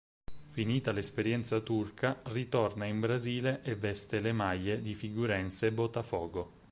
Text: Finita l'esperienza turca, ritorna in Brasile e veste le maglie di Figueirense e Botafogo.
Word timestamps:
Finita 0.49 0.91
l'esperienza 0.91 1.59
turca, 1.59 2.19
ritorna 2.31 2.85
in 2.85 2.99
Brasile 2.99 3.61
e 3.61 3.75
veste 3.75 4.19
le 4.19 4.31
maglie 4.33 4.81
di 4.81 4.95
Figueirense 4.95 5.67
e 5.67 5.71
Botafogo. 5.73 6.51